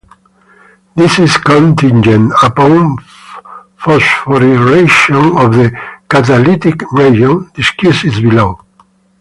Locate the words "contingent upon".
1.37-2.97